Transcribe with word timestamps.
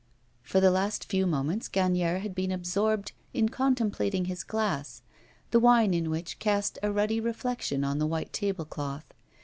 For 0.41 0.59
the 0.59 0.71
last 0.71 1.05
few 1.05 1.27
moments 1.27 1.69
Gagnière 1.69 2.21
had 2.21 2.33
been 2.33 2.51
absorbed 2.51 3.11
in 3.35 3.49
contemplating 3.49 4.25
his 4.25 4.43
glass, 4.43 5.03
the 5.51 5.59
wine 5.59 5.93
in 5.93 6.09
which 6.09 6.39
cast 6.39 6.79
a 6.81 6.91
ruddy 6.91 7.19
reflection 7.19 7.83
on 7.83 7.99
the 7.99 8.07
white 8.07 8.33
tablecloth. 8.33 9.05